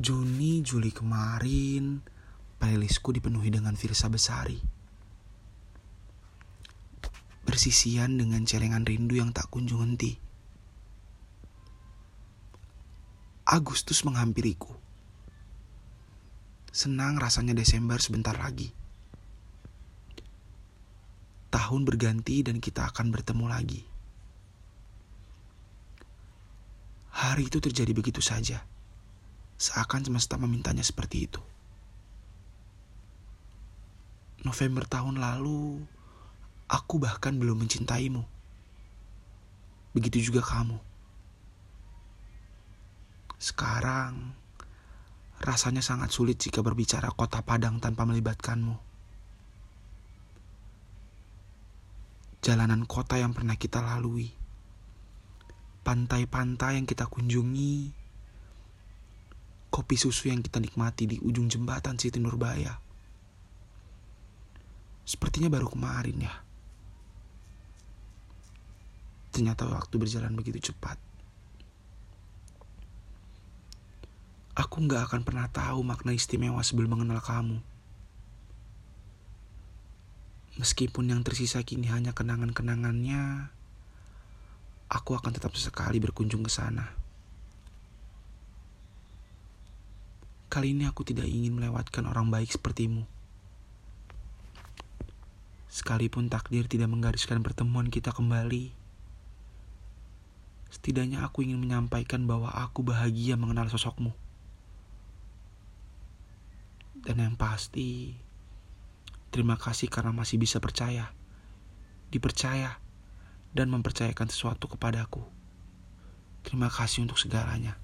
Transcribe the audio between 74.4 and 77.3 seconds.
Aku nggak akan pernah tahu makna istimewa sebelum mengenal